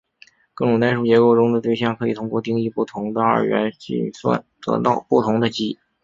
[0.55, 5.77] 各种代数结构中的对象可以通过定义不同的二元运算得到不同的积。